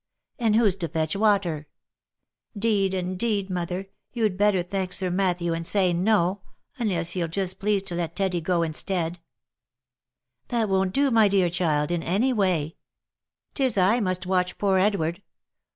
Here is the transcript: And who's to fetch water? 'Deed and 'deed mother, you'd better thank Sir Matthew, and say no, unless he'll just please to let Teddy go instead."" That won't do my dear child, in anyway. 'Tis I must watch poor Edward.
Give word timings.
And 0.39 0.55
who's 0.55 0.75
to 0.77 0.87
fetch 0.87 1.15
water? 1.15 1.67
'Deed 2.57 2.95
and 2.95 3.19
'deed 3.19 3.51
mother, 3.51 3.87
you'd 4.13 4.35
better 4.35 4.63
thank 4.63 4.93
Sir 4.93 5.11
Matthew, 5.11 5.53
and 5.53 5.63
say 5.63 5.93
no, 5.93 6.41
unless 6.79 7.11
he'll 7.11 7.27
just 7.27 7.59
please 7.59 7.83
to 7.83 7.93
let 7.93 8.15
Teddy 8.15 8.41
go 8.41 8.63
instead."" 8.63 9.19
That 10.47 10.69
won't 10.69 10.93
do 10.95 11.11
my 11.11 11.27
dear 11.27 11.51
child, 11.51 11.91
in 11.91 12.01
anyway. 12.01 12.77
'Tis 13.53 13.77
I 13.77 13.99
must 13.99 14.25
watch 14.25 14.57
poor 14.57 14.79
Edward. 14.79 15.21